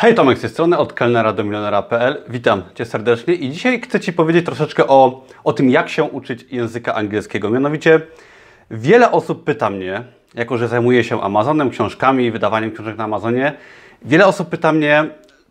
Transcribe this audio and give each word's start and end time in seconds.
Hej, 0.00 0.14
Tomek 0.14 0.38
z 0.38 0.40
tej 0.40 0.50
strony, 0.50 0.78
od 0.78 0.92
kelnera 0.92 1.32
do 1.32 1.44
milionera.pl. 1.44 2.22
Witam 2.28 2.62
Cię 2.74 2.84
serdecznie 2.84 3.34
i 3.34 3.50
dzisiaj 3.50 3.80
chcę 3.80 4.00
Ci 4.00 4.12
powiedzieć 4.12 4.46
troszeczkę 4.46 4.86
o, 4.86 5.24
o 5.44 5.52
tym, 5.52 5.70
jak 5.70 5.88
się 5.88 6.04
uczyć 6.04 6.46
języka 6.50 6.94
angielskiego. 6.94 7.50
Mianowicie 7.50 8.00
wiele 8.70 9.12
osób 9.12 9.44
pyta 9.44 9.70
mnie, 9.70 10.02
jako 10.34 10.58
że 10.58 10.68
zajmuję 10.68 11.04
się 11.04 11.22
Amazonem, 11.22 11.70
książkami, 11.70 12.30
wydawaniem 12.30 12.72
książek 12.72 12.96
na 12.96 13.04
Amazonie, 13.04 13.52
wiele 14.02 14.26
osób 14.26 14.48
pyta 14.48 14.72
mnie, 14.72 15.04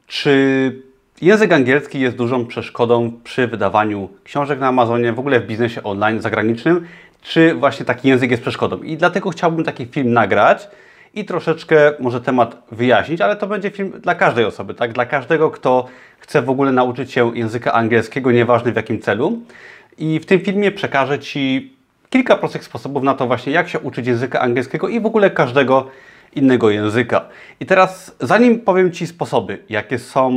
czy 0.07 0.81
język 1.21 1.51
angielski 1.51 1.99
jest 1.99 2.17
dużą 2.17 2.45
przeszkodą 2.45 3.11
przy 3.23 3.47
wydawaniu 3.47 4.09
książek 4.23 4.59
na 4.59 4.67
Amazonie, 4.67 5.13
w 5.13 5.19
ogóle 5.19 5.39
w 5.39 5.47
biznesie 5.47 5.83
online 5.83 6.21
zagranicznym, 6.21 6.87
czy 7.21 7.53
właśnie 7.53 7.85
taki 7.85 8.07
język 8.07 8.31
jest 8.31 8.43
przeszkodą. 8.43 8.83
I 8.83 8.97
dlatego 8.97 9.29
chciałbym 9.29 9.65
taki 9.65 9.85
film 9.85 10.13
nagrać, 10.13 10.67
i 11.17 11.25
troszeczkę 11.25 11.93
może 11.99 12.21
temat 12.21 12.57
wyjaśnić, 12.71 13.21
ale 13.21 13.35
to 13.35 13.47
będzie 13.47 13.69
film 13.69 13.91
dla 13.91 14.15
każdej 14.15 14.45
osoby, 14.45 14.73
tak? 14.73 14.93
Dla 14.93 15.05
każdego, 15.05 15.51
kto 15.51 15.85
chce 16.19 16.41
w 16.41 16.49
ogóle 16.49 16.71
nauczyć 16.71 17.11
się 17.11 17.37
języka 17.37 17.73
angielskiego, 17.73 18.31
nieważne 18.31 18.71
w 18.71 18.75
jakim 18.75 19.01
celu. 19.01 19.39
I 19.97 20.19
w 20.19 20.25
tym 20.25 20.39
filmie 20.39 20.71
przekażę 20.71 21.19
Ci 21.19 21.73
kilka 22.09 22.35
prostych 22.35 22.63
sposobów 22.63 23.03
na 23.03 23.13
to 23.13 23.27
właśnie, 23.27 23.53
jak 23.53 23.69
się 23.69 23.79
uczyć 23.79 24.07
języka 24.07 24.39
angielskiego 24.39 24.87
i 24.87 24.99
w 24.99 25.05
ogóle 25.05 25.29
każdego 25.29 25.87
innego 26.35 26.69
języka. 26.69 27.25
I 27.59 27.65
teraz, 27.65 28.15
zanim 28.19 28.59
powiem 28.59 28.91
Ci 28.91 29.07
sposoby, 29.07 29.57
jakie 29.69 29.99
są 29.99 30.31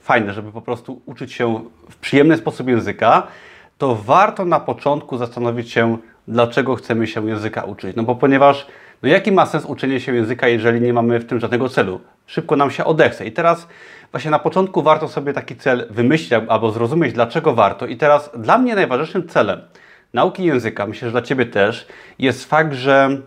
fajne, 0.00 0.32
żeby 0.32 0.52
po 0.52 0.60
prostu 0.60 1.00
uczyć 1.06 1.32
się 1.32 1.64
w 1.90 1.96
przyjemny 1.96 2.36
sposób 2.36 2.68
języka, 2.68 3.26
to 3.78 3.94
warto 3.94 4.44
na 4.44 4.60
początku 4.60 5.16
zastanowić 5.16 5.70
się, 5.70 5.98
dlaczego 6.28 6.74
chcemy 6.74 7.06
się 7.06 7.28
języka 7.28 7.62
uczyć. 7.62 7.96
No 7.96 8.02
bo 8.02 8.14
ponieważ 8.14 8.66
no 9.02 9.08
jaki 9.08 9.32
ma 9.32 9.46
sens 9.46 9.64
uczenie 9.64 10.00
się 10.00 10.14
języka, 10.14 10.48
jeżeli 10.48 10.80
nie 10.80 10.92
mamy 10.92 11.18
w 11.18 11.26
tym 11.26 11.40
żadnego 11.40 11.68
celu? 11.68 12.00
Szybko 12.26 12.56
nam 12.56 12.70
się 12.70 12.84
odechce. 12.84 13.26
I 13.26 13.32
teraz 13.32 13.68
właśnie 14.10 14.30
na 14.30 14.38
początku 14.38 14.82
warto 14.82 15.08
sobie 15.08 15.32
taki 15.32 15.56
cel 15.56 15.86
wymyślić 15.90 16.32
albo 16.32 16.70
zrozumieć, 16.72 17.12
dlaczego 17.12 17.54
warto. 17.54 17.86
I 17.86 17.96
teraz 17.96 18.30
dla 18.38 18.58
mnie 18.58 18.74
najważniejszym 18.74 19.28
celem 19.28 19.60
nauki 20.14 20.44
języka, 20.44 20.86
myślę, 20.86 21.08
że 21.08 21.12
dla 21.12 21.22
Ciebie 21.22 21.46
też, 21.46 21.86
jest 22.18 22.44
fakt, 22.44 22.72
że 22.72 23.18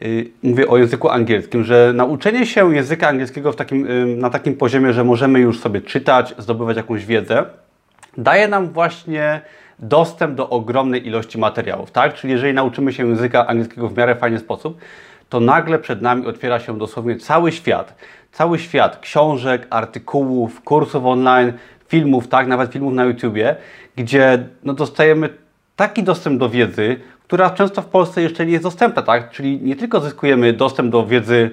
yy, 0.00 0.30
mówię 0.42 0.68
o 0.68 0.76
języku 0.76 1.08
angielskim, 1.08 1.64
że 1.64 1.92
nauczenie 1.94 2.46
się 2.46 2.74
języka 2.74 3.08
angielskiego 3.08 3.52
takim, 3.52 3.86
yy, 3.86 4.16
na 4.16 4.30
takim 4.30 4.56
poziomie, 4.56 4.92
że 4.92 5.04
możemy 5.04 5.40
już 5.40 5.60
sobie 5.60 5.80
czytać, 5.80 6.34
zdobywać 6.38 6.76
jakąś 6.76 7.06
wiedzę, 7.06 7.44
daje 8.18 8.48
nam 8.48 8.68
właśnie 8.68 9.40
dostęp 9.82 10.34
do 10.34 10.48
ogromnej 10.48 11.06
ilości 11.06 11.38
materiałów, 11.38 11.90
tak? 11.90 12.14
Czyli 12.14 12.32
jeżeli 12.32 12.54
nauczymy 12.54 12.92
się 12.92 13.08
języka 13.08 13.46
angielskiego 13.46 13.88
w 13.88 13.96
miarę 13.96 14.14
fajny 14.16 14.38
sposób, 14.38 14.78
to 15.28 15.40
nagle 15.40 15.78
przed 15.78 16.02
nami 16.02 16.26
otwiera 16.26 16.60
się 16.60 16.78
dosłownie 16.78 17.16
cały 17.16 17.52
świat. 17.52 17.94
Cały 18.32 18.58
świat 18.58 18.98
książek, 18.98 19.66
artykułów, 19.70 20.60
kursów 20.60 21.04
online, 21.04 21.52
filmów, 21.88 22.28
tak, 22.28 22.46
nawet 22.46 22.72
filmów 22.72 22.94
na 22.94 23.04
YouTubie, 23.04 23.56
gdzie 23.96 24.46
no, 24.64 24.74
dostajemy 24.74 25.28
taki 25.76 26.02
dostęp 26.02 26.40
do 26.40 26.48
wiedzy, 26.48 27.00
która 27.24 27.50
często 27.50 27.82
w 27.82 27.86
Polsce 27.86 28.22
jeszcze 28.22 28.46
nie 28.46 28.52
jest 28.52 28.64
dostępna, 28.64 29.02
tak? 29.02 29.30
Czyli 29.30 29.60
nie 29.62 29.76
tylko 29.76 30.00
zyskujemy 30.00 30.52
dostęp 30.52 30.92
do 30.92 31.06
wiedzy 31.06 31.50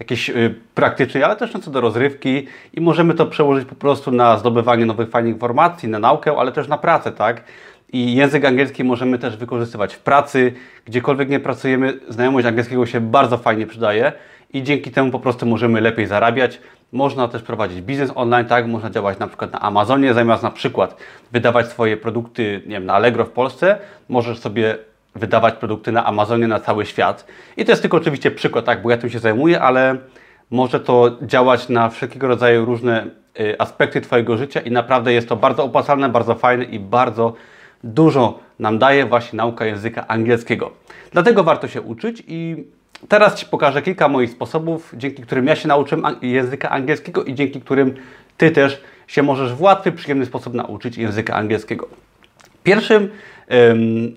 jakiejś 0.00 0.30
y, 0.30 0.54
praktycznej, 0.74 1.22
ale 1.22 1.36
też 1.36 1.50
często 1.50 1.70
do 1.70 1.80
rozrywki 1.80 2.46
i 2.74 2.80
możemy 2.80 3.14
to 3.14 3.26
przełożyć 3.26 3.68
po 3.68 3.74
prostu 3.74 4.10
na 4.10 4.38
zdobywanie 4.38 4.86
nowych 4.86 5.10
fajnych 5.10 5.34
informacji, 5.34 5.88
na 5.88 5.98
naukę, 5.98 6.36
ale 6.38 6.52
też 6.52 6.68
na 6.68 6.78
pracę, 6.78 7.12
tak? 7.12 7.44
I 7.92 8.14
język 8.14 8.44
angielski 8.44 8.84
możemy 8.84 9.18
też 9.18 9.36
wykorzystywać 9.36 9.94
w 9.94 9.98
pracy, 9.98 10.52
gdziekolwiek 10.84 11.28
nie 11.28 11.40
pracujemy, 11.40 12.00
znajomość 12.08 12.46
angielskiego 12.46 12.86
się 12.86 13.00
bardzo 13.00 13.38
fajnie 13.38 13.66
przydaje 13.66 14.12
i 14.52 14.62
dzięki 14.62 14.90
temu 14.90 15.10
po 15.10 15.20
prostu 15.20 15.46
możemy 15.46 15.80
lepiej 15.80 16.06
zarabiać. 16.06 16.60
Można 16.92 17.28
też 17.28 17.42
prowadzić 17.42 17.80
biznes 17.80 18.12
online, 18.14 18.46
tak? 18.46 18.66
Można 18.66 18.90
działać 18.90 19.18
na 19.18 19.26
przykład 19.26 19.52
na 19.52 19.60
Amazonie, 19.60 20.14
zamiast 20.14 20.42
na 20.42 20.50
przykład 20.50 20.96
wydawać 21.32 21.66
swoje 21.66 21.96
produkty, 21.96 22.62
nie 22.66 22.74
wiem, 22.74 22.86
na 22.86 22.94
Allegro 22.94 23.24
w 23.24 23.30
Polsce, 23.30 23.78
możesz 24.08 24.38
sobie 24.38 24.78
wydawać 25.16 25.54
produkty 25.54 25.92
na 25.92 26.04
Amazonie 26.04 26.48
na 26.48 26.60
cały 26.60 26.86
świat. 26.86 27.26
I 27.56 27.64
to 27.64 27.72
jest 27.72 27.82
tylko 27.82 27.96
oczywiście 27.96 28.30
przykład, 28.30 28.64
tak, 28.64 28.82
bo 28.82 28.90
ja 28.90 28.96
tym 28.96 29.10
się 29.10 29.18
zajmuję, 29.18 29.60
ale 29.60 29.96
może 30.50 30.80
to 30.80 31.10
działać 31.22 31.68
na 31.68 31.88
wszelkiego 31.88 32.28
rodzaju 32.28 32.64
różne 32.64 33.06
y, 33.40 33.58
aspekty 33.58 34.00
Twojego 34.00 34.36
życia 34.36 34.60
i 34.60 34.70
naprawdę 34.70 35.12
jest 35.12 35.28
to 35.28 35.36
bardzo 35.36 35.64
opłacalne, 35.64 36.08
bardzo 36.08 36.34
fajne 36.34 36.64
i 36.64 36.78
bardzo 36.78 37.32
dużo 37.84 38.38
nam 38.58 38.78
daje 38.78 39.06
właśnie 39.06 39.36
nauka 39.36 39.66
języka 39.66 40.06
angielskiego. 40.06 40.70
Dlatego 41.12 41.44
warto 41.44 41.68
się 41.68 41.82
uczyć 41.82 42.22
i 42.26 42.64
teraz 43.08 43.34
Ci 43.34 43.46
pokażę 43.46 43.82
kilka 43.82 44.08
moich 44.08 44.30
sposobów, 44.30 44.92
dzięki 44.96 45.22
którym 45.22 45.46
ja 45.46 45.56
się 45.56 45.68
nauczyłem 45.68 46.16
języka 46.22 46.70
angielskiego 46.70 47.24
i 47.24 47.34
dzięki 47.34 47.60
którym 47.60 47.94
Ty 48.36 48.50
też 48.50 48.82
się 49.06 49.22
możesz 49.22 49.54
w 49.54 49.62
łatwy, 49.62 49.92
przyjemny 49.92 50.26
sposób 50.26 50.54
nauczyć 50.54 50.98
języka 50.98 51.34
angielskiego. 51.34 51.88
Pierwszym 52.62 53.02
ym, 53.02 53.10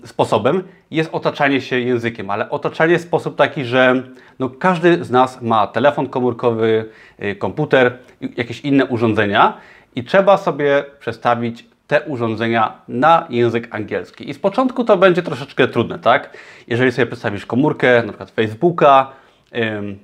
sposobem 0.04 0.62
jest 0.90 1.10
otaczanie 1.12 1.60
się 1.60 1.80
językiem, 1.80 2.30
ale 2.30 2.50
otaczanie 2.50 2.98
w 2.98 3.02
sposób 3.02 3.36
taki, 3.36 3.64
że 3.64 4.02
no, 4.38 4.50
każdy 4.50 5.04
z 5.04 5.10
nas 5.10 5.42
ma 5.42 5.66
telefon 5.66 6.08
komórkowy, 6.08 6.88
y, 7.22 7.34
komputer, 7.36 7.98
jakieś 8.36 8.60
inne 8.60 8.86
urządzenia 8.86 9.56
i 9.96 10.04
trzeba 10.04 10.36
sobie 10.36 10.84
przestawić 11.00 11.66
te 11.86 12.00
urządzenia 12.02 12.72
na 12.88 13.26
język 13.30 13.74
angielski. 13.74 14.30
I 14.30 14.34
z 14.34 14.38
początku 14.38 14.84
to 14.84 14.96
będzie 14.96 15.22
troszeczkę 15.22 15.68
trudne, 15.68 15.98
tak? 15.98 16.36
Jeżeli 16.66 16.92
sobie 16.92 17.06
przedstawisz 17.06 17.46
komórkę, 17.46 18.02
na 18.02 18.08
przykład 18.08 18.30
Facebooka, 18.30 19.12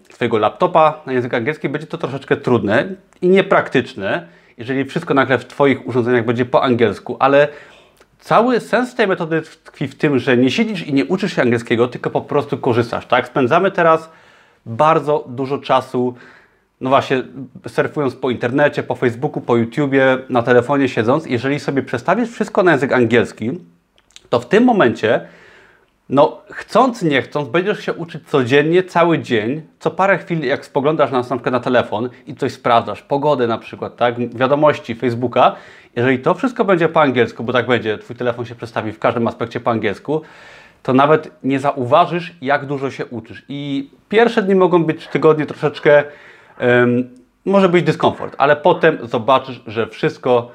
Twojego 0.09 0.39
laptopa 0.39 1.03
na 1.07 1.13
język 1.13 1.35
angielski, 1.35 1.69
będzie 1.69 1.87
to 1.87 1.99
troszeczkę 1.99 2.37
trudne 2.37 2.85
i 3.23 3.29
niepraktyczne, 3.29 4.27
jeżeli 4.59 4.85
wszystko 4.85 5.15
nagle 5.15 5.39
w 5.39 5.47
Twoich 5.47 5.87
urządzeniach 5.87 6.25
będzie 6.25 6.45
po 6.45 6.63
angielsku, 6.63 7.17
ale 7.19 7.49
cały 8.27 8.61
sens 8.61 8.95
tej 8.95 9.07
metody 9.07 9.43
tkwi 9.65 9.89
w 9.89 9.95
tym, 9.95 10.19
że 10.19 10.37
nie 10.37 10.51
siedzisz 10.51 10.87
i 10.87 10.93
nie 10.93 11.05
uczysz 11.05 11.37
się 11.37 11.43
angielskiego, 11.43 11.89
tylko 11.89 12.11
po 12.11 12.21
prostu 12.21 12.59
korzystasz, 12.59 13.07
tak? 13.07 13.27
Spędzamy 13.27 13.71
teraz 13.71 14.11
bardzo 14.67 15.25
dużo 15.29 15.59
czasu 15.59 16.15
no 16.81 16.91
właśnie, 16.91 17.23
surfując 17.69 18.17
po 18.17 18.31
internecie, 18.31 18.83
po 18.83 18.95
Facebooku, 18.95 19.41
po 19.41 19.57
YouTubie, 19.57 20.19
na 20.29 20.43
telefonie 20.43 20.89
siedząc, 20.89 21.27
jeżeli 21.27 21.61
sobie 21.61 21.83
przestawisz 21.83 22.31
wszystko 22.31 22.63
na 22.63 22.73
język 22.73 22.93
angielski, 22.93 23.51
to 24.31 24.41
w 24.41 24.49
tym 24.49 24.65
momencie, 24.65 25.21
no 26.09 26.43
chcąc, 26.51 27.03
nie 27.03 27.23
chcąc, 27.23 27.49
będziesz 27.49 27.81
się 27.81 27.93
uczyć 27.93 28.29
codziennie, 28.29 28.83
cały 28.83 29.19
dzień, 29.19 29.63
co 29.79 29.91
parę 29.91 30.19
chwil, 30.19 30.45
jak 30.45 30.65
spoglądasz 30.65 31.11
na, 31.11 31.23
na 31.45 31.51
na 31.51 31.61
telefon 31.61 32.09
i 32.27 32.35
coś 32.35 32.53
sprawdzasz, 32.53 33.03
pogodę 33.03 33.47
na 33.47 33.59
przykład, 33.59 33.97
tak, 33.97 34.37
wiadomości, 34.37 34.95
Facebooka, 34.95 35.57
jeżeli 35.97 36.19
to 36.19 36.35
wszystko 36.35 36.65
będzie 36.65 36.89
po 36.89 37.01
angielsku, 37.01 37.45
bo 37.45 37.53
tak 37.53 37.67
będzie, 37.67 37.99
Twój 37.99 38.17
telefon 38.17 38.45
się 38.45 38.55
przestawi 38.55 38.93
w 38.93 38.99
każdym 38.99 39.29
aspekcie 39.29 39.61
po 39.61 39.71
angielsku, 39.71 40.23
to 40.83 40.93
nawet 40.93 41.31
nie 41.43 41.61
zauważysz, 41.61 42.35
jak 42.41 42.67
dużo 42.67 42.91
się 42.91 43.07
uczysz. 43.07 43.43
I 43.49 43.91
pierwsze 44.09 44.43
dni 44.43 44.55
mogą 44.55 44.85
być 44.85 45.07
tygodnie 45.07 45.47
troszeczkę 45.47 46.05
może 47.45 47.69
być 47.69 47.85
dyskomfort, 47.85 48.35
ale 48.39 48.57
potem 48.57 48.99
zobaczysz, 49.03 49.63
że 49.67 49.87
wszystko 49.87 50.51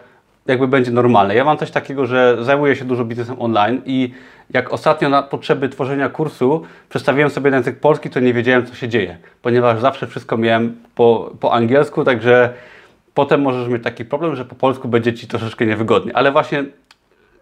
jakby 0.46 0.68
będzie 0.68 0.92
normalne. 0.92 1.36
Ja 1.36 1.46
mam 1.46 1.58
coś 1.58 1.72
takiego, 1.72 2.06
że 2.06 2.38
zajmuję 2.42 2.76
się 2.76 2.86
dużo 2.86 3.06
biznesem 3.06 3.36
online 3.42 3.82
i 3.86 4.14
jak 4.54 4.74
ostatnio 4.74 5.10
na 5.10 5.24
potrzeby 5.24 5.70
tworzenia 5.70 6.10
kursu 6.10 6.64
przestawiłem 6.90 7.30
sobie 7.30 7.52
na 7.52 7.58
język 7.58 7.80
polski, 7.80 8.10
to 8.10 8.20
nie 8.20 8.34
wiedziałem, 8.34 8.66
co 8.66 8.76
się 8.76 8.90
dzieje, 8.90 9.18
ponieważ 9.42 9.80
zawsze 9.80 10.08
wszystko 10.08 10.38
miałem 10.38 10.76
po, 10.96 11.32
po 11.40 11.54
angielsku, 11.54 12.04
także 12.04 12.54
potem 13.14 13.42
możesz 13.42 13.68
mieć 13.68 13.84
taki 13.84 14.06
problem, 14.06 14.36
że 14.36 14.46
po 14.46 14.56
polsku 14.56 14.88
będzie 14.88 15.14
Ci 15.14 15.28
troszeczkę 15.28 15.66
niewygodnie. 15.66 16.16
Ale 16.16 16.32
właśnie 16.32 16.64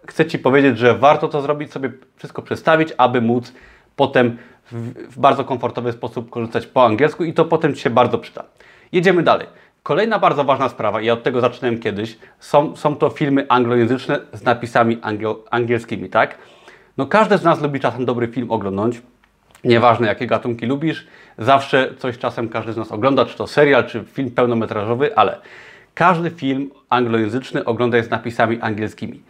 chcę 0.06 0.26
Ci 0.26 0.38
powiedzieć, 0.38 0.78
że 0.78 0.94
warto 0.94 1.28
to 1.28 1.42
zrobić, 1.42 1.72
sobie 1.72 1.92
wszystko 2.16 2.42
przestawić, 2.42 2.92
aby 2.98 3.20
móc 3.20 3.52
potem 3.96 4.36
w, 4.72 4.92
w 5.14 5.18
bardzo 5.18 5.44
komfortowy 5.44 5.92
sposób 5.92 6.30
korzystać 6.30 6.66
po 6.66 6.86
angielsku 6.86 7.24
i 7.24 7.32
to 7.32 7.44
potem 7.44 7.74
Ci 7.74 7.82
się 7.82 7.90
bardzo 7.90 8.18
przyda. 8.18 8.44
Jedziemy 8.92 9.22
dalej. 9.22 9.46
Kolejna 9.82 10.18
bardzo 10.18 10.44
ważna 10.44 10.68
sprawa, 10.68 11.00
i 11.00 11.06
ja 11.06 11.12
od 11.12 11.22
tego 11.22 11.40
zaczynałem 11.40 11.78
kiedyś, 11.78 12.18
są, 12.38 12.76
są 12.76 12.96
to 12.96 13.10
filmy 13.10 13.46
anglojęzyczne 13.48 14.20
z 14.32 14.42
napisami 14.42 14.98
angielskimi, 15.50 16.08
tak? 16.08 16.38
No 16.96 17.06
każdy 17.06 17.38
z 17.38 17.44
nas 17.44 17.62
lubi 17.62 17.80
czasem 17.80 18.04
dobry 18.04 18.28
film 18.28 18.50
oglądnąć, 18.50 19.02
nieważne 19.64 20.06
jakie 20.06 20.26
gatunki 20.26 20.66
lubisz, 20.66 21.06
zawsze 21.38 21.94
coś 21.98 22.18
czasem 22.18 22.48
każdy 22.48 22.72
z 22.72 22.76
nas 22.76 22.92
ogląda, 22.92 23.24
czy 23.24 23.36
to 23.36 23.46
serial, 23.46 23.86
czy 23.86 24.04
film 24.04 24.30
pełnometrażowy, 24.30 25.16
ale 25.16 25.40
każdy 25.94 26.30
film 26.30 26.70
anglojęzyczny 26.90 27.64
ogląda 27.64 28.02
z 28.02 28.10
napisami 28.10 28.60
angielskimi. 28.60 29.22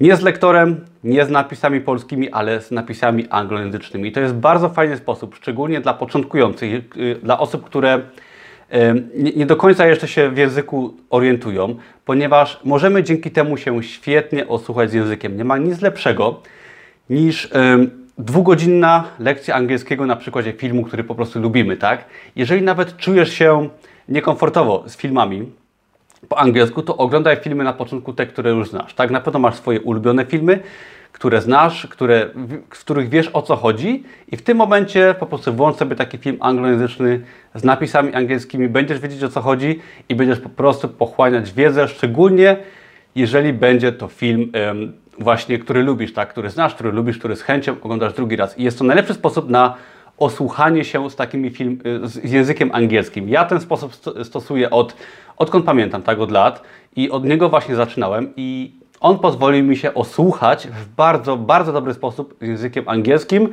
Nie 0.00 0.16
z 0.16 0.22
lektorem, 0.22 0.84
nie 1.04 1.24
z 1.24 1.30
napisami 1.30 1.80
polskimi, 1.80 2.30
ale 2.30 2.60
z 2.60 2.70
napisami 2.70 3.28
anglojęzycznymi. 3.28 4.08
I 4.08 4.12
to 4.12 4.20
jest 4.20 4.34
bardzo 4.34 4.68
fajny 4.68 4.96
sposób, 4.96 5.36
szczególnie 5.36 5.80
dla 5.80 5.94
początkujących, 5.94 6.96
y, 6.96 7.20
dla 7.22 7.38
osób, 7.38 7.64
które 7.64 8.02
nie 9.34 9.46
do 9.46 9.56
końca 9.56 9.86
jeszcze 9.86 10.08
się 10.08 10.30
w 10.30 10.38
języku 10.38 10.94
orientują, 11.10 11.76
ponieważ 12.04 12.60
możemy 12.64 13.02
dzięki 13.02 13.30
temu 13.30 13.56
się 13.56 13.82
świetnie 13.82 14.48
osłuchać 14.48 14.90
z 14.90 14.94
językiem. 14.94 15.36
Nie 15.36 15.44
ma 15.44 15.58
nic 15.58 15.80
lepszego 15.80 16.42
niż 17.10 17.50
dwugodzinna 18.18 19.04
lekcja 19.18 19.54
angielskiego 19.54 20.06
na 20.06 20.16
przykładzie 20.16 20.52
filmu, 20.52 20.84
który 20.84 21.04
po 21.04 21.14
prostu 21.14 21.40
lubimy, 21.40 21.76
tak? 21.76 22.04
Jeżeli 22.36 22.62
nawet 22.62 22.96
czujesz 22.96 23.32
się 23.32 23.68
niekomfortowo 24.08 24.84
z 24.86 24.96
filmami, 24.96 25.52
po 26.28 26.38
angielsku, 26.38 26.82
to 26.82 26.96
oglądaj 26.96 27.36
filmy 27.36 27.64
na 27.64 27.72
początku 27.72 28.12
te, 28.12 28.26
które 28.26 28.50
już 28.50 28.70
znasz. 28.70 28.94
Tak, 28.94 29.10
na 29.10 29.20
pewno 29.20 29.40
masz 29.40 29.54
swoje 29.54 29.80
ulubione 29.80 30.24
filmy, 30.24 30.60
które 31.12 31.40
znasz, 31.40 31.86
które, 31.86 32.28
w 32.70 32.78
których 32.78 33.08
wiesz 33.08 33.30
o 33.32 33.42
co 33.42 33.56
chodzi 33.56 34.04
i 34.32 34.36
w 34.36 34.42
tym 34.42 34.56
momencie 34.56 35.14
po 35.20 35.26
prostu 35.26 35.54
włącz 35.54 35.76
sobie 35.76 35.96
taki 35.96 36.18
film 36.18 36.36
anglojęzyczny 36.40 37.20
z 37.54 37.64
napisami 37.64 38.14
angielskimi, 38.14 38.68
będziesz 38.68 39.00
wiedzieć 39.00 39.24
o 39.24 39.28
co 39.28 39.40
chodzi 39.40 39.80
i 40.08 40.14
będziesz 40.14 40.40
po 40.40 40.48
prostu 40.48 40.88
pochłaniać 40.88 41.52
wiedzę, 41.52 41.88
szczególnie 41.88 42.56
jeżeli 43.14 43.52
będzie 43.52 43.92
to 43.92 44.08
film 44.08 44.52
um, 44.66 44.92
właśnie, 45.18 45.58
który 45.58 45.82
lubisz, 45.82 46.12
tak, 46.12 46.28
który 46.28 46.50
znasz, 46.50 46.74
który 46.74 46.92
lubisz, 46.92 47.18
który 47.18 47.36
z 47.36 47.42
chęcią 47.42 47.76
oglądasz 47.82 48.12
drugi 48.12 48.36
raz. 48.36 48.58
I 48.58 48.62
jest 48.62 48.78
to 48.78 48.84
najlepszy 48.84 49.14
sposób 49.14 49.50
na 49.50 49.74
osłuchanie 50.18 50.84
się 50.84 51.10
z 51.10 51.16
takimi 51.16 51.50
film, 51.50 51.78
y, 52.04 52.08
z 52.08 52.32
językiem 52.32 52.70
angielskim. 52.72 53.28
Ja 53.28 53.44
ten 53.44 53.60
sposób 53.60 53.92
stosuję 54.22 54.70
od, 54.70 54.96
odkąd 55.36 55.64
pamiętam, 55.64 56.02
tak, 56.02 56.18
od 56.18 56.30
lat 56.30 56.62
i 56.96 57.10
od 57.10 57.24
niego 57.24 57.48
właśnie 57.48 57.74
zaczynałem 57.74 58.32
i 58.36 58.72
on 59.00 59.18
pozwolił 59.18 59.64
mi 59.64 59.76
się 59.76 59.94
osłuchać 59.94 60.68
w 60.68 60.88
bardzo, 60.88 61.36
bardzo 61.36 61.72
dobry 61.72 61.94
sposób 61.94 62.36
z 62.40 62.46
językiem 62.46 62.88
angielskim 62.88 63.48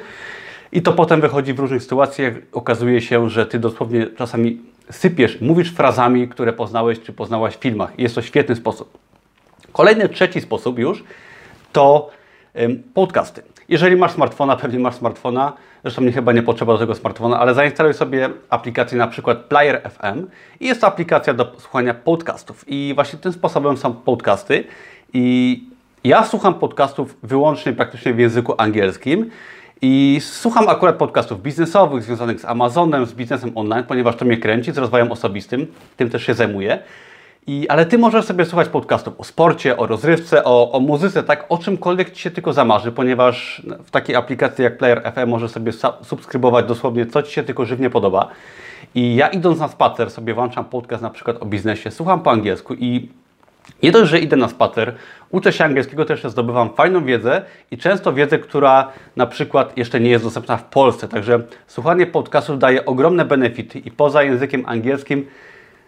i 0.72 0.82
to 0.82 0.94
potem 0.94 1.22
wychodzi 1.22 1.54
w 1.54 1.60
różnych 1.60 1.84
sytuacjach. 1.84 2.34
Okazuje 2.52 3.02
się, 3.02 3.30
że 3.30 3.46
Ty 3.46 3.60
dosłownie 3.60 4.08
czasami 4.08 4.62
sypiesz, 4.92 5.42
mówisz 5.42 5.74
frazami, 5.74 6.28
które 6.28 6.54
poznałeś 6.54 7.02
czy 7.02 7.14
poznałaś 7.14 7.56
w 7.56 7.60
filmach. 7.60 8.00
Jest 8.00 8.16
to 8.16 8.22
świetny 8.22 8.56
sposób. 8.56 8.98
Kolejny, 9.72 10.10
trzeci 10.10 10.42
sposób 10.42 10.80
już 10.80 11.04
to 11.72 12.10
podcasty. 12.94 13.55
Jeżeli 13.70 13.96
masz 13.96 14.12
smartfona, 14.12 14.56
pewnie 14.62 14.80
masz 14.80 14.96
smartfona, 14.96 15.54
zresztą 15.84 16.02
mnie 16.02 16.12
chyba 16.12 16.32
nie 16.32 16.44
potrzeba 16.44 16.74
do 16.74 16.80
tego 16.80 16.96
smartfona, 16.96 17.40
ale 17.40 17.54
zainstaluj 17.54 17.94
sobie 17.94 18.30
aplikację 18.50 18.98
na 18.98 19.08
przykład 19.08 19.38
Player 19.38 19.82
FM 19.82 20.28
i 20.60 20.68
jest 20.68 20.82
to 20.82 20.88
aplikacja 20.88 21.34
do 21.34 21.52
słuchania 21.58 21.94
podcastów. 21.94 22.64
I 22.68 22.92
właśnie 22.96 23.20
tym 23.20 23.34
sposobem 23.34 23.78
są 23.78 23.94
podcasty. 23.94 24.64
I 25.14 25.64
ja 26.04 26.24
słucham 26.24 26.54
podcastów 26.54 27.18
wyłącznie 27.24 27.74
praktycznie 27.74 28.14
w 28.14 28.20
języku 28.20 28.54
angielskim. 28.58 29.30
I 29.82 30.18
słucham 30.22 30.70
akurat 30.70 30.96
podcastów 30.96 31.42
biznesowych 31.42 32.04
związanych 32.04 32.40
z 32.40 32.46
Amazonem, 32.46 33.06
z 33.06 33.14
biznesem 33.14 33.52
online, 33.56 33.84
ponieważ 33.84 34.16
to 34.16 34.26
mnie 34.26 34.38
kręci, 34.38 34.72
z 34.72 34.78
rozwojem 34.78 35.12
osobistym, 35.12 35.68
tym 35.98 36.10
też 36.10 36.26
się 36.26 36.34
zajmuję. 36.34 36.80
I, 37.48 37.68
ale 37.70 37.86
Ty 37.86 37.98
możesz 37.98 38.26
sobie 38.26 38.46
słuchać 38.46 38.70
podcastów 38.70 39.20
o 39.20 39.24
sporcie, 39.24 39.78
o 39.78 39.88
rozrywce, 39.88 40.44
o, 40.44 40.72
o 40.72 40.80
muzyce, 40.80 41.24
tak, 41.24 41.46
o 41.50 41.58
czymkolwiek 41.58 42.12
Ci 42.12 42.22
się 42.22 42.32
tylko 42.32 42.54
zamarzy, 42.54 42.92
ponieważ 42.92 43.62
w 43.86 43.92
takiej 43.92 44.16
aplikacji 44.16 44.64
jak 44.64 44.78
Player 44.78 45.14
FM 45.16 45.30
możesz 45.30 45.52
sobie 45.52 45.72
subskrybować 46.04 46.66
dosłownie 46.66 47.06
co 47.06 47.24
Ci 47.24 47.34
się 47.34 47.44
tylko 47.44 47.66
żywnie 47.66 47.90
podoba. 47.90 48.30
I 48.96 49.16
ja 49.16 49.28
idąc 49.28 49.60
na 49.60 49.68
spacer 49.68 50.12
sobie 50.12 50.34
włączam 50.34 50.66
podcast 50.66 51.04
na 51.04 51.10
przykład 51.10 51.42
o 51.42 51.46
biznesie, 51.46 51.92
słucham 51.92 52.24
po 52.24 52.32
angielsku 52.32 52.74
i 52.74 53.10
nie 53.84 53.92
dość, 53.92 54.12
że 54.12 54.20
idę 54.20 54.36
na 54.36 54.48
spacer, 54.48 54.96
uczę 55.30 55.54
się 55.54 55.66
angielskiego, 55.66 56.06
też 56.06 56.24
zdobywam 56.24 56.70
fajną 56.74 57.06
wiedzę 57.06 57.42
i 57.72 57.78
często 57.78 58.14
wiedzę, 58.14 58.40
która 58.40 58.92
na 59.16 59.26
przykład 59.26 59.78
jeszcze 59.78 60.00
nie 60.00 60.10
jest 60.10 60.24
dostępna 60.24 60.58
w 60.58 60.64
Polsce. 60.64 61.08
Także 61.08 61.40
słuchanie 61.68 62.08
podcastów 62.08 62.60
daje 62.60 62.86
ogromne 62.86 63.26
benefity 63.26 63.80
i 63.80 63.92
poza 63.92 64.24
językiem 64.24 64.64
angielskim 64.66 65.26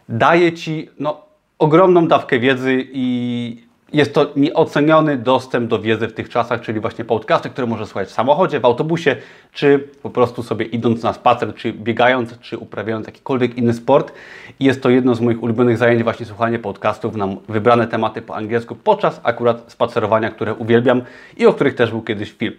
daje 0.09 0.53
Ci 0.53 0.89
no, 0.99 1.26
ogromną 1.59 2.07
dawkę 2.07 2.39
wiedzy 2.39 2.87
i 2.93 3.67
jest 3.93 4.13
to 4.13 4.31
nieoceniony 4.35 5.17
dostęp 5.17 5.69
do 5.69 5.79
wiedzy 5.79 6.07
w 6.07 6.13
tych 6.13 6.29
czasach, 6.29 6.61
czyli 6.61 6.79
właśnie 6.79 7.05
podcasty, 7.05 7.49
które 7.49 7.67
może 7.67 7.85
słuchać 7.85 8.07
w 8.07 8.11
samochodzie, 8.11 8.59
w 8.59 8.65
autobusie, 8.65 9.15
czy 9.53 9.79
po 10.03 10.09
prostu 10.09 10.43
sobie 10.43 10.65
idąc 10.65 11.03
na 11.03 11.13
spacer, 11.13 11.55
czy 11.55 11.73
biegając, 11.73 12.39
czy 12.39 12.57
uprawiając 12.57 13.07
jakikolwiek 13.07 13.57
inny 13.57 13.73
sport. 13.73 14.13
I 14.59 14.65
jest 14.65 14.83
to 14.83 14.89
jedno 14.89 15.15
z 15.15 15.21
moich 15.21 15.43
ulubionych 15.43 15.77
zajęć, 15.77 16.03
właśnie 16.03 16.25
słuchanie 16.25 16.59
podcastów 16.59 17.15
na 17.15 17.27
wybrane 17.49 17.87
tematy 17.87 18.21
po 18.21 18.35
angielsku 18.35 18.75
podczas 18.75 19.21
akurat 19.23 19.71
spacerowania, 19.71 20.29
które 20.29 20.53
uwielbiam 20.53 21.01
i 21.37 21.45
o 21.45 21.53
których 21.53 21.75
też 21.75 21.91
był 21.91 22.01
kiedyś 22.01 22.31
film. 22.31 22.53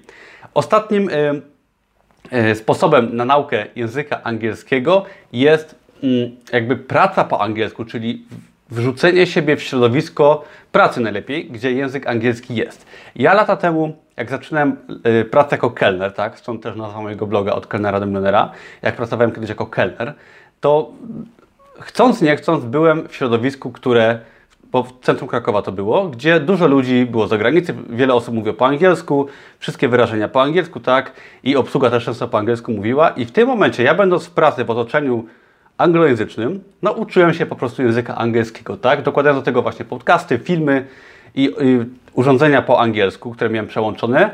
Ostatnim 0.55 1.09
y, 1.09 1.43
y, 2.33 2.55
sposobem 2.55 3.17
na 3.17 3.25
naukę 3.25 3.67
języka 3.77 4.23
angielskiego 4.23 5.05
jest 5.33 5.75
y, 6.05 6.31
jakby 6.53 6.77
praca 6.77 7.25
po 7.25 7.41
angielsku, 7.41 7.85
czyli 7.85 8.25
wrzucenie 8.71 9.27
siebie 9.27 9.57
w 9.57 9.63
środowisko 9.63 10.45
pracy 10.73 11.01
najlepiej, 11.01 11.51
gdzie 11.51 11.73
język 11.73 12.07
angielski 12.07 12.55
jest. 12.55 12.87
Ja 13.17 13.35
lata 13.35 13.57
temu, 13.57 13.97
jak 14.17 14.31
zaczynałem 14.31 14.77
y, 15.21 15.25
pracę 15.25 15.57
jako 15.57 15.71
kelner, 15.71 16.13
tak, 16.13 16.39
stąd 16.39 16.63
też 16.63 16.77
nazwa 16.77 17.01
mojego 17.01 17.27
bloga 17.27 17.53
od 17.53 17.67
kelnera 17.67 18.01
do 18.01 18.07
milionera, 18.07 18.53
jak 18.83 18.97
pracowałem 18.97 19.33
kiedyś 19.33 19.49
jako 19.49 19.67
kelner, 19.67 20.15
to 20.61 20.91
chcąc 21.81 22.23
nie 22.23 22.37
chcąc 22.37 22.65
byłem 22.65 23.09
w 23.09 23.15
środowisku, 23.15 23.73
które 23.73 24.19
bo 24.73 24.83
w 24.83 25.01
centrum 25.01 25.29
Krakowa 25.29 25.63
to 25.63 25.73
było, 25.73 26.09
gdzie 26.09 26.41
dużo 26.41 26.67
ludzi 26.67 27.07
było 27.07 27.27
z 27.27 27.31
zagranicy, 27.31 27.75
wiele 27.91 28.15
osób 28.15 28.35
mówiło 28.35 28.55
po 28.55 28.67
angielsku, 28.67 29.27
wszystkie 29.59 29.89
wyrażenia 29.89 30.29
po 30.29 30.43
angielsku, 30.43 30.81
tak, 30.81 31.13
i 31.43 31.57
obsługa 31.57 31.91
też 31.91 32.05
często 32.05 32.29
po 32.29 32.39
angielsku 32.39 32.73
mówiła 32.73 33.09
i 33.09 33.25
w 33.25 33.33
tym 33.33 33.49
momencie 33.49 33.83
ja 33.83 33.95
będąc 33.95 34.27
w 34.27 34.31
pracy 34.31 34.65
w 34.65 34.71
otoczeniu 34.71 35.27
anglojęzycznym 35.79 36.63
nauczyłem 36.83 37.35
się 37.35 37.47
po 37.47 37.57
prostu 37.57 37.83
języka 37.83 38.17
angielskiego, 38.17 38.77
tak? 38.77 39.03
Dokładając 39.03 39.41
do 39.41 39.45
tego 39.45 39.63
właśnie 39.63 39.85
podcasty, 39.85 40.39
filmy 40.39 40.87
i, 41.35 41.45
i 41.45 41.79
urządzenia 42.13 42.63
po 42.63 42.81
angielsku, 42.81 43.31
które 43.31 43.51
miałem 43.51 43.67
przełączone. 43.67 44.31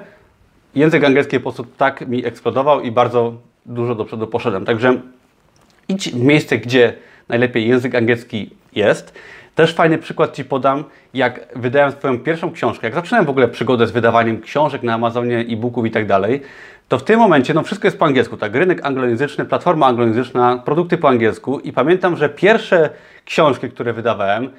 Język 0.74 1.04
angielski 1.04 1.36
po 1.36 1.42
prostu 1.42 1.66
tak 1.76 2.08
mi 2.08 2.26
eksplodował 2.26 2.80
i 2.80 2.90
bardzo 2.90 3.34
dużo 3.66 3.94
do 3.94 4.04
przodu 4.04 4.26
poszedłem. 4.26 4.64
Także 4.64 5.00
idź 5.88 6.10
w 6.10 6.20
miejsce, 6.20 6.58
gdzie 6.58 6.94
najlepiej 7.28 7.68
język 7.68 7.94
angielski 7.94 8.50
jest. 8.72 9.14
Też 9.54 9.74
fajny 9.74 9.98
przykład 9.98 10.36
Ci 10.36 10.44
podam, 10.44 10.84
jak 11.14 11.40
wydałem 11.56 11.92
swoją 11.92 12.18
pierwszą 12.18 12.52
książkę, 12.52 12.86
jak 12.86 12.94
zaczynałem 12.94 13.26
w 13.26 13.30
ogóle 13.30 13.48
przygodę 13.48 13.86
z 13.86 13.90
wydawaniem 13.90 14.40
książek 14.40 14.82
na 14.82 14.94
Amazonie, 14.94 15.38
e-booków 15.38 15.86
i 15.86 15.90
tak 15.90 16.06
dalej, 16.06 16.42
to 16.88 16.98
w 16.98 17.04
tym 17.04 17.18
momencie 17.18 17.54
no 17.54 17.62
wszystko 17.62 17.86
jest 17.86 17.98
po 17.98 18.04
angielsku, 18.04 18.36
tak? 18.36 18.54
Rynek 18.54 18.86
anglojęzyczny, 18.86 19.44
platforma 19.44 19.86
anglojęzyczna, 19.86 20.62
produkty 20.64 20.98
po 20.98 21.08
angielsku 21.08 21.60
i 21.60 21.72
pamiętam, 21.72 22.16
że 22.16 22.28
pierwsze 22.28 22.90
książki, 23.24 23.70
które 23.70 23.92
wydawałem, 23.92 24.50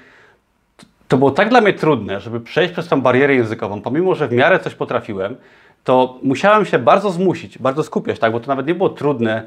to 1.08 1.18
było 1.18 1.32
tak 1.32 1.50
dla 1.50 1.62
mnie 1.62 1.74
trudne, 1.74 2.20
żeby 2.20 2.40
przejść 2.40 2.74
przez 2.74 2.88
tą 2.88 3.02
barierę 3.02 3.36
językową, 3.36 3.82
pomimo, 3.82 4.16
że 4.16 4.28
w 4.28 4.32
miarę 4.32 4.60
coś 4.60 4.76
potrafiłem, 4.76 5.36
to 5.84 6.20
musiałem 6.24 6.66
się 6.66 6.80
bardzo 6.80 7.12
zmusić, 7.12 7.58
bardzo 7.58 7.84
skupiać, 7.84 8.20
tak? 8.20 8.32
Bo 8.32 8.40
to 8.40 8.48
nawet 8.48 8.68
nie 8.68 8.76
było 8.76 8.90
trudne, 8.90 9.44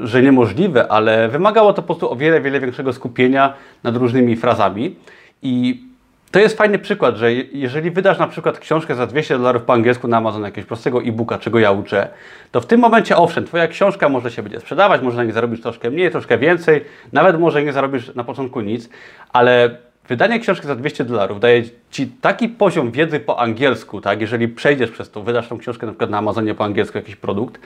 że 0.00 0.22
niemożliwe, 0.22 0.92
ale 0.92 1.28
wymagało 1.28 1.72
to 1.72 1.82
po 1.82 1.86
prostu 1.86 2.12
o 2.12 2.16
wiele, 2.16 2.40
wiele 2.40 2.60
większego 2.60 2.92
skupienia 2.92 3.54
nad 3.82 3.96
różnymi 3.96 4.36
frazami. 4.36 4.96
I 5.42 5.88
to 6.30 6.38
jest 6.38 6.56
fajny 6.56 6.78
przykład, 6.78 7.16
że 7.16 7.32
jeżeli 7.32 7.90
wydasz 7.90 8.18
na 8.18 8.28
przykład 8.28 8.58
książkę 8.58 8.94
za 8.94 9.06
200 9.06 9.38
dolarów 9.38 9.62
po 9.62 9.72
angielsku 9.72 10.08
na 10.08 10.16
Amazon, 10.16 10.42
jakiegoś 10.42 10.68
prostego 10.68 11.02
e-booka, 11.02 11.38
czego 11.38 11.58
ja 11.58 11.70
uczę, 11.70 12.08
to 12.52 12.60
w 12.60 12.66
tym 12.66 12.80
momencie 12.80 13.16
owszem, 13.16 13.44
Twoja 13.44 13.68
książka 13.68 14.08
może 14.08 14.30
się 14.30 14.42
będzie 14.42 14.60
sprzedawać, 14.60 15.02
może 15.02 15.16
na 15.16 15.24
niej 15.24 15.32
zarobisz 15.32 15.60
troszkę 15.60 15.90
mniej, 15.90 16.10
troszkę 16.10 16.38
więcej, 16.38 16.84
nawet 17.12 17.40
może 17.40 17.64
nie 17.64 17.72
zarobisz 17.72 18.14
na 18.14 18.24
początku 18.24 18.60
nic, 18.60 18.88
ale 19.32 19.78
Wydanie 20.08 20.40
książki 20.40 20.66
za 20.66 20.76
200 20.76 21.04
dolarów 21.04 21.40
daje 21.40 21.62
Ci 21.90 22.06
taki 22.06 22.48
poziom 22.48 22.90
wiedzy 22.90 23.20
po 23.20 23.40
angielsku, 23.40 24.00
tak? 24.00 24.20
Jeżeli 24.20 24.48
przejdziesz 24.48 24.90
przez 24.90 25.10
to, 25.10 25.22
wydasz 25.22 25.48
tą 25.48 25.58
książkę 25.58 25.86
na 25.86 25.92
przykład 25.92 26.10
na 26.10 26.18
Amazonie 26.18 26.54
po 26.54 26.64
angielsku 26.64 26.98
jakiś 26.98 27.16
produkt, 27.16 27.60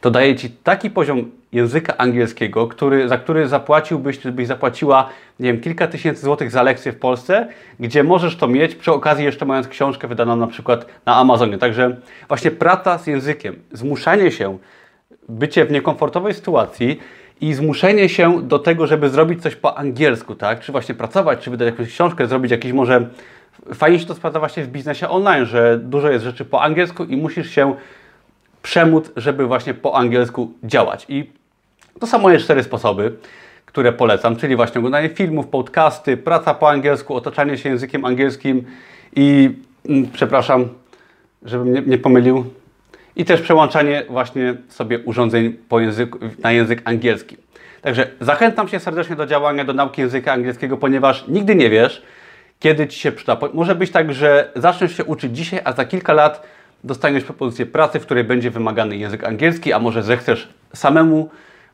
to 0.00 0.10
daje 0.10 0.36
Ci 0.36 0.50
taki 0.50 0.90
poziom 0.90 1.30
języka 1.52 1.96
angielskiego, 1.96 2.66
który, 2.66 3.08
za 3.08 3.18
który 3.18 3.48
zapłaciłbyś, 3.48 4.18
byś 4.18 4.46
zapłaciła, 4.46 5.08
nie 5.40 5.52
wiem, 5.52 5.60
kilka 5.60 5.86
tysięcy 5.86 6.22
złotych 6.22 6.50
za 6.50 6.62
lekcję 6.62 6.92
w 6.92 6.98
Polsce, 6.98 7.48
gdzie 7.80 8.04
możesz 8.04 8.36
to 8.36 8.48
mieć 8.48 8.74
przy 8.74 8.92
okazji 8.92 9.24
jeszcze 9.24 9.44
mając 9.44 9.68
książkę 9.68 10.08
wydaną 10.08 10.36
na 10.36 10.46
przykład 10.46 10.86
na 11.06 11.16
Amazonie. 11.16 11.58
Także 11.58 11.96
właśnie 12.28 12.50
praca 12.50 12.98
z 12.98 13.06
językiem, 13.06 13.56
zmuszanie 13.72 14.30
się, 14.30 14.58
bycie 15.28 15.64
w 15.64 15.70
niekomfortowej 15.70 16.34
sytuacji 16.34 17.00
i 17.40 17.54
zmuszenie 17.54 18.08
się 18.08 18.42
do 18.42 18.58
tego, 18.58 18.86
żeby 18.86 19.08
zrobić 19.08 19.42
coś 19.42 19.56
po 19.56 19.78
angielsku, 19.78 20.34
tak? 20.34 20.60
Czy 20.60 20.72
właśnie 20.72 20.94
pracować, 20.94 21.38
czy 21.38 21.50
wydać 21.50 21.66
jakąś 21.66 21.88
książkę, 21.88 22.26
zrobić 22.26 22.50
jakiś 22.50 22.72
może... 22.72 23.08
Fajnie 23.74 23.98
się 23.98 24.06
to 24.06 24.14
sprawdza 24.14 24.38
właśnie 24.38 24.64
w 24.64 24.68
biznesie 24.68 25.08
online, 25.08 25.46
że 25.46 25.78
dużo 25.78 26.10
jest 26.10 26.24
rzeczy 26.24 26.44
po 26.44 26.62
angielsku 26.62 27.04
i 27.04 27.16
musisz 27.16 27.50
się 27.50 27.74
przemóc, 28.62 29.12
żeby 29.16 29.46
właśnie 29.46 29.74
po 29.74 29.96
angielsku 29.96 30.52
działać. 30.64 31.06
I 31.08 31.30
to 32.00 32.06
są 32.06 32.18
moje 32.18 32.38
cztery 32.38 32.62
sposoby, 32.62 33.12
które 33.66 33.92
polecam, 33.92 34.36
czyli 34.36 34.56
właśnie 34.56 34.78
oglądanie 34.78 35.08
filmów, 35.08 35.46
podcasty, 35.46 36.16
praca 36.16 36.54
po 36.54 36.70
angielsku, 36.70 37.14
otaczanie 37.14 37.58
się 37.58 37.68
językiem 37.68 38.04
angielskim 38.04 38.64
i 39.16 39.50
mm, 39.88 40.10
przepraszam, 40.12 40.68
żebym 41.42 41.72
nie, 41.72 41.82
nie 41.82 41.98
pomylił, 41.98 42.44
i 43.18 43.24
też 43.24 43.40
przełączanie 43.40 44.04
właśnie 44.08 44.54
sobie 44.68 44.98
urządzeń 44.98 45.56
języku, 45.72 46.18
na 46.38 46.52
język 46.52 46.82
angielski. 46.84 47.36
Także 47.82 48.06
zachęcam 48.20 48.68
Cię 48.68 48.80
serdecznie 48.80 49.16
do 49.16 49.26
działania, 49.26 49.64
do 49.64 49.72
nauki 49.72 50.00
języka 50.00 50.32
angielskiego, 50.32 50.76
ponieważ 50.76 51.28
nigdy 51.28 51.54
nie 51.54 51.70
wiesz, 51.70 52.02
kiedy 52.58 52.86
Ci 52.88 53.00
się 53.00 53.12
przyda. 53.12 53.36
Może 53.54 53.74
być 53.74 53.90
tak, 53.90 54.12
że 54.12 54.52
zaczniesz 54.56 54.96
się 54.96 55.04
uczyć 55.04 55.36
dzisiaj, 55.36 55.60
a 55.64 55.72
za 55.72 55.84
kilka 55.84 56.12
lat 56.12 56.42
dostaniesz 56.84 57.24
propozycję 57.24 57.66
pracy, 57.66 58.00
w 58.00 58.02
której 58.02 58.24
będzie 58.24 58.50
wymagany 58.50 58.96
język 58.96 59.24
angielski, 59.24 59.72
a 59.72 59.78
może 59.78 60.02
zechcesz 60.02 60.48
samemu 60.74 61.30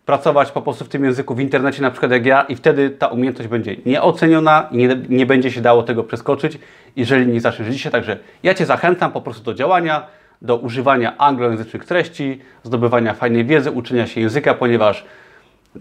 pracować 0.06 0.50
po 0.50 0.62
prostu 0.62 0.84
w 0.84 0.88
tym 0.88 1.04
języku 1.04 1.34
w 1.34 1.40
internecie, 1.40 1.82
na 1.82 1.90
przykład 1.90 2.12
jak 2.12 2.26
ja, 2.26 2.42
i 2.42 2.56
wtedy 2.56 2.90
ta 2.90 3.06
umiejętność 3.06 3.50
będzie 3.50 3.76
nieoceniona 3.86 4.68
i 4.70 4.76
nie, 4.76 4.96
nie 5.08 5.26
będzie 5.26 5.50
się 5.50 5.60
dało 5.60 5.82
tego 5.82 6.04
przeskoczyć, 6.04 6.58
jeżeli 6.96 7.26
nie 7.26 7.40
zaczniesz 7.40 7.68
dzisiaj. 7.68 7.92
Także 7.92 8.18
ja 8.42 8.54
Cię 8.54 8.66
zachęcam 8.66 9.12
po 9.12 9.20
prostu 9.20 9.44
do 9.44 9.54
działania, 9.54 10.06
do 10.42 10.56
używania 10.56 11.18
anglojęzycznych 11.18 11.84
treści, 11.84 12.40
zdobywania 12.62 13.14
fajnej 13.14 13.44
wiedzy, 13.44 13.70
uczenia 13.70 14.06
się 14.06 14.20
języka, 14.20 14.54
ponieważ 14.54 15.04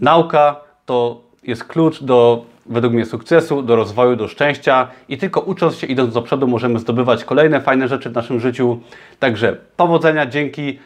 nauka 0.00 0.56
to 0.86 1.20
jest 1.42 1.64
klucz 1.64 2.02
do, 2.02 2.44
według 2.66 2.94
mnie, 2.94 3.04
sukcesu, 3.04 3.62
do 3.62 3.76
rozwoju, 3.76 4.16
do 4.16 4.28
szczęścia 4.28 4.88
i 5.08 5.18
tylko 5.18 5.40
ucząc 5.40 5.76
się, 5.76 5.86
idąc 5.86 6.14
do 6.14 6.22
przodu, 6.22 6.48
możemy 6.48 6.78
zdobywać 6.78 7.24
kolejne 7.24 7.60
fajne 7.60 7.88
rzeczy 7.88 8.10
w 8.10 8.14
naszym 8.14 8.40
życiu. 8.40 8.80
Także 9.18 9.56
powodzenia, 9.76 10.26
dzięki. 10.26 10.78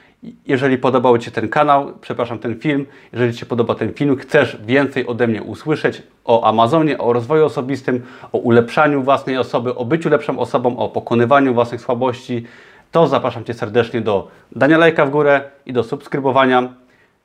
Jeżeli 0.47 0.79
podobał 0.79 1.19
Ci 1.19 1.25
się 1.25 1.31
ten 1.31 1.49
kanał, 1.49 1.93
przepraszam, 2.01 2.39
ten 2.39 2.59
film, 2.61 2.87
jeżeli 3.13 3.33
Ci 3.33 3.39
się 3.39 3.47
podoba 3.47 3.75
ten 3.75 3.95
film, 3.95 4.17
chcesz 4.17 4.57
więcej 4.67 5.07
ode 5.07 5.27
mnie 5.27 5.43
usłyszeć 5.43 6.03
o 6.25 6.45
Amazonie, 6.45 6.99
o 6.99 7.13
rozwoju 7.13 7.45
osobistym, 7.45 8.03
o 8.33 8.39
ulepszaniu 8.39 9.03
własnej 9.03 9.39
osoby, 9.39 9.75
o 9.75 9.85
byciu 9.85 10.09
lepszą 10.09 10.39
osobą, 10.39 10.77
o 10.77 10.89
pokonywaniu 10.89 11.55
własnych 11.55 11.81
słabości, 11.81 12.45
to 12.93 13.07
zapraszam 13.07 13.45
Cię 13.45 13.55
serdecznie 13.55 14.01
do 14.01 14.29
dania 14.53 14.79
lajka 14.79 15.07
w 15.07 15.11
górę 15.11 15.51
i 15.67 15.73
do 15.73 15.85
subskrybowania. 15.85 16.73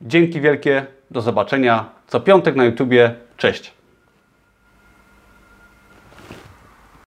Dzięki 0.02 0.42
wielkie, 0.42 0.86
do 1.12 1.22
zobaczenia 1.22 1.86
co 2.08 2.20
piątek 2.20 2.56
na 2.56 2.66
YouTubie. 2.66 3.16
Cześć! 3.38 3.83